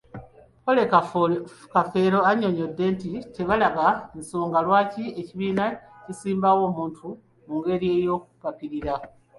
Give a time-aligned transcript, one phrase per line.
[0.63, 0.83] Polly
[1.73, 5.65] Kafeero annyonnyodde nti tebalaba nsonga lwaki ekibiina
[6.03, 7.07] kisimbawo omuntu
[7.45, 8.93] mungeri y'okupapirira.